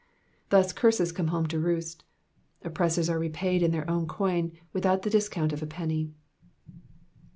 Thus 0.49 0.73
curses 0.73 1.11
come 1.11 1.27
home 1.27 1.45
to 1.49 1.59
roost. 1.59 2.03
Oppressors 2.63 3.07
are 3.07 3.19
repaid 3.19 3.61
in 3.61 3.71
thfir 3.71 3.87
own 3.87 4.07
coin, 4.07 4.51
without 4.73 5.03
the 5.03 5.11
discount 5.11 5.53
of 5.53 5.61
a 5.61 5.67
penny. 5.67 6.11